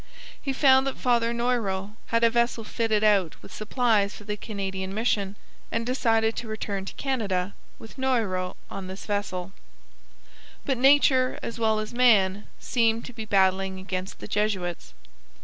He 0.41 0.51
found 0.51 0.87
that 0.87 0.97
Father 0.97 1.31
Noyrot 1.31 1.91
had 2.07 2.23
a 2.23 2.31
vessel 2.31 2.63
fitted 2.63 3.03
out 3.03 3.39
with 3.43 3.53
supplies 3.53 4.15
for 4.15 4.23
the 4.23 4.35
Canadian 4.35 4.95
mission, 4.95 5.35
and 5.71 5.85
decided 5.85 6.35
to 6.37 6.47
return 6.47 6.85
to 6.85 6.95
Canada 6.95 7.53
with 7.77 7.99
Noyrot 7.99 8.55
on 8.67 8.87
this 8.87 9.05
vessel. 9.05 9.51
But 10.65 10.79
nature 10.79 11.37
as 11.43 11.59
well 11.59 11.77
as 11.77 11.93
man 11.93 12.47
seemed 12.59 13.05
to 13.05 13.13
be 13.13 13.25
battling 13.25 13.77
against 13.79 14.17
the 14.17 14.27
Jesuits. 14.27 14.95